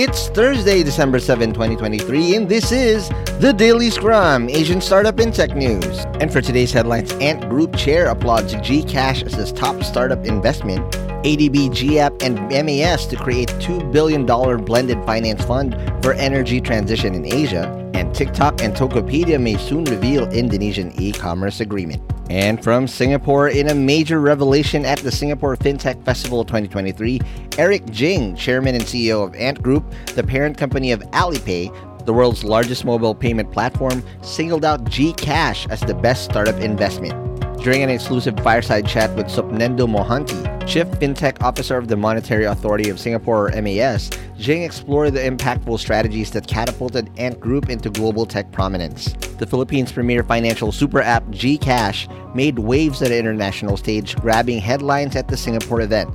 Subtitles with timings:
[0.00, 3.08] It's Thursday, December 7, 2023, and this is
[3.40, 6.04] the Daily Scrum, Asian Startup in Tech News.
[6.20, 10.88] And for today's headlines, Ant Group Chair applauds Gcash as his top startup investment,
[11.24, 17.26] ADB, GEAPP, and MAS to create $2 billion blended finance fund for energy transition in
[17.26, 22.00] Asia, and TikTok and Tokopedia may soon reveal Indonesian e-commerce agreement.
[22.30, 27.20] And from Singapore, in a major revelation at the Singapore FinTech Festival 2023,
[27.56, 32.44] Eric Jing, chairman and CEO of Ant Group, the parent company of Alipay, the world's
[32.44, 37.14] largest mobile payment platform, singled out Gcash as the best startup investment.
[37.62, 42.90] During an exclusive fireside chat with Sopnendu Mohanty, Chief FinTech Officer of the Monetary Authority
[42.90, 48.26] of Singapore, or MAS, Jing explored the impactful strategies that catapulted Ant Group into global
[48.26, 49.14] tech prominence.
[49.38, 55.16] The Philippines' premier financial super app, Gcash, made waves at the international stage, grabbing headlines
[55.16, 56.10] at the Singapore event.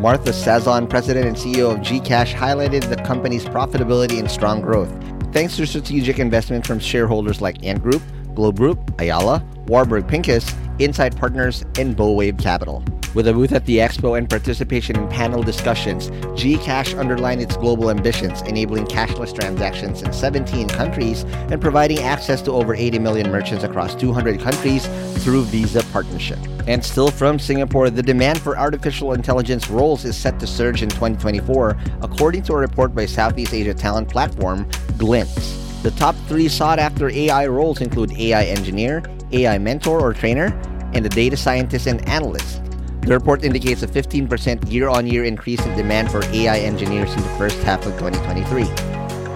[0.00, 4.92] Martha Sazon, president and CEO of Gcash, highlighted the company's profitability and strong growth,
[5.32, 8.02] thanks to strategic investment from shareholders like Ant Group,
[8.36, 12.84] Globe Group, Ayala, Warburg Pincus, Insight Partners, and Bowwave Capital.
[13.16, 17.88] With a booth at the expo and participation in panel discussions, Gcash underlined its global
[17.88, 23.64] ambitions, enabling cashless transactions in 17 countries and providing access to over 80 million merchants
[23.64, 24.86] across 200 countries
[25.24, 26.38] through Visa partnership.
[26.66, 30.90] And still from Singapore, the demand for artificial intelligence roles is set to surge in
[30.90, 35.56] 2024, according to a report by Southeast Asia talent platform Glints.
[35.82, 40.48] The top three sought after AI roles include AI engineer, AI mentor or trainer,
[40.92, 42.60] and a data scientist and analyst.
[43.06, 47.22] The report indicates a 15% year on year increase in demand for AI engineers in
[47.22, 48.64] the first half of 2023.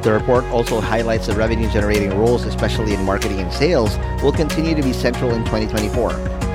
[0.00, 4.74] The report also highlights that revenue generating roles, especially in marketing and sales, will continue
[4.74, 6.12] to be central in 2024.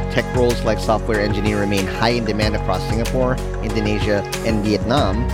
[0.10, 5.30] Tech roles like software engineer remain high in demand across Singapore, Indonesia, and Vietnam,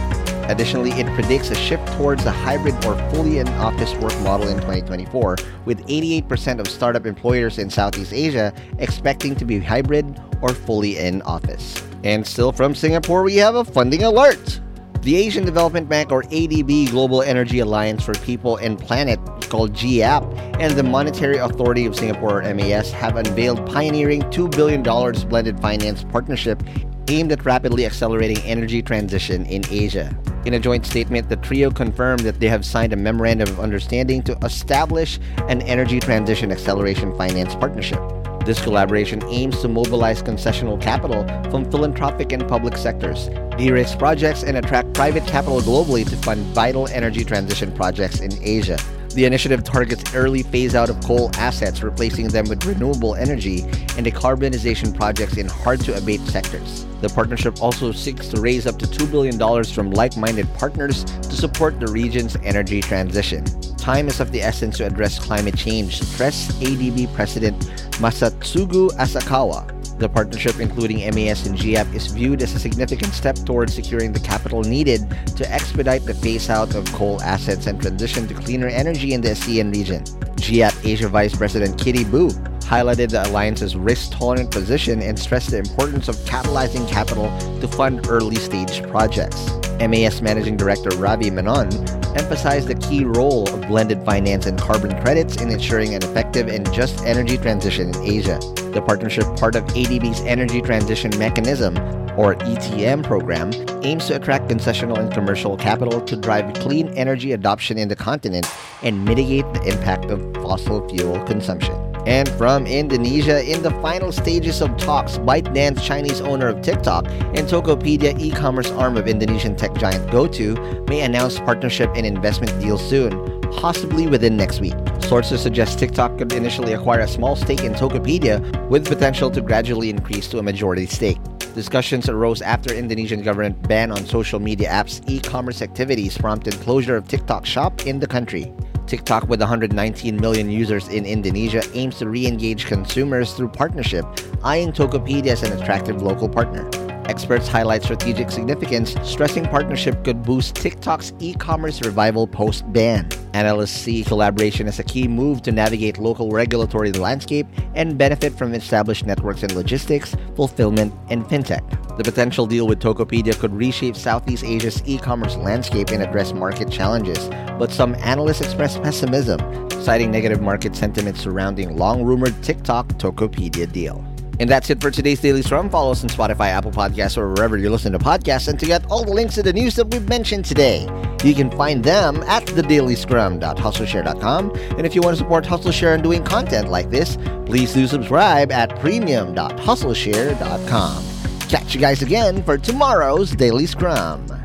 [0.50, 4.56] Additionally, it predicts a shift towards a hybrid or fully in office work model in
[4.56, 5.36] 2024,
[5.66, 11.22] with 88% of startup employers in Southeast Asia expecting to be hybrid or fully in
[11.24, 11.84] office.
[12.04, 14.60] And still from Singapore, we have a funding alert.
[15.02, 19.20] The Asian Development Bank, or ADB Global Energy Alliance for People and Planet,
[19.50, 20.24] called GEAPP,
[20.60, 26.04] and the Monetary Authority of Singapore, or MAS, have unveiled pioneering $2 billion blended finance
[26.04, 26.62] partnership
[27.08, 30.16] aimed at rapidly accelerating energy transition in Asia.
[30.46, 34.22] In a joint statement, the trio confirmed that they have signed a memorandum of understanding
[34.24, 38.00] to establish an energy transition acceleration finance partnership.
[38.50, 43.28] This collaboration aims to mobilize concessional capital from philanthropic and public sectors,
[43.60, 48.80] de-risk projects, and attract private capital globally to fund vital energy transition projects in Asia.
[49.14, 53.62] The initiative targets early phase out of coal assets, replacing them with renewable energy
[53.96, 56.88] and decarbonization projects in hard to abate sectors.
[57.02, 61.36] The partnership also seeks to raise up to $2 billion from like minded partners to
[61.36, 63.46] support the region's energy transition.
[63.80, 67.58] Time is of the essence to address climate change, stressed ADB President
[68.02, 69.66] Masatsugu Asakawa.
[70.00, 74.20] The partnership, including MAS and GEAPP, is viewed as a significant step towards securing the
[74.20, 79.14] capital needed to expedite the phase out of coal assets and transition to cleaner energy
[79.14, 80.04] in the ASEAN region.
[80.36, 82.30] GEAPP Asia Vice President Kitty Bu
[82.60, 87.26] highlighted the alliance's risk tolerant position and stressed the importance of catalyzing capital
[87.60, 89.52] to fund early stage projects.
[89.80, 91.70] MAS Managing Director Ravi Menon
[92.16, 96.72] emphasized the key role of blended finance and carbon credits in ensuring an effective and
[96.74, 98.40] just energy transition in Asia.
[98.74, 101.78] The partnership, part of ADB's Energy Transition Mechanism,
[102.18, 103.52] or ETM program,
[103.84, 108.48] aims to attract concessional and commercial capital to drive clean energy adoption in the continent
[108.84, 111.89] and mitigate the impact of fossil fuel consumption.
[112.06, 117.48] And from Indonesia, in the final stages of talks, ByteDance, Chinese owner of TikTok, and
[117.48, 123.12] Tokopedia, e-commerce arm of Indonesian tech giant GoTo, may announce partnership and investment deals soon,
[123.52, 124.76] possibly within next week.
[125.02, 128.40] Sources suggest TikTok could initially acquire a small stake in Tokopedia,
[128.70, 131.18] with potential to gradually increase to a majority stake.
[131.56, 137.08] Discussions arose after Indonesian government ban on social media apps e-commerce activities prompted closure of
[137.08, 138.54] TikTok shop in the country.
[138.90, 144.04] TikTok, with 119 million users in Indonesia, aims to re engage consumers through partnership,
[144.44, 146.89] eyeing Tokopedia as an attractive local partner.
[147.10, 153.10] Experts highlight strategic significance, stressing partnership could boost TikTok's e commerce revival post ban.
[153.34, 158.54] Analysts see collaboration as a key move to navigate local regulatory landscape and benefit from
[158.54, 161.66] established networks in logistics, fulfillment, and fintech.
[161.98, 166.70] The potential deal with Tokopedia could reshape Southeast Asia's e commerce landscape and address market
[166.70, 167.28] challenges,
[167.58, 169.40] but some analysts express pessimism,
[169.82, 174.06] citing negative market sentiment surrounding long rumored TikTok Tokopedia deal.
[174.40, 175.70] And that's it for today's Daily Scrum.
[175.70, 178.48] Follow us on Spotify, Apple Podcasts, or wherever you listen to podcasts.
[178.48, 180.88] And to get all the links to the news that we've mentioned today,
[181.24, 184.56] you can find them at thedailyscrum.hustleshare.com.
[184.78, 188.50] And if you want to support HustleShare and doing content like this, please do subscribe
[188.52, 191.04] at premium.hustleshare.com.
[191.50, 194.39] Catch you guys again for tomorrow's Daily Scrum.